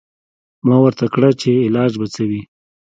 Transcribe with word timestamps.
ما 0.67 0.75
ورته 0.83 1.05
کړه 1.13 1.29
چې 1.41 1.51
علاج 1.67 1.91
به 1.99 2.07
څه 2.13 2.23
وي. 2.29 2.41